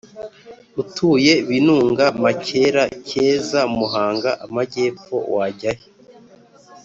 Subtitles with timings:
[0.81, 5.85] utuye Binunga Makera Cyeza Muhanga Amajyepfo wajyahe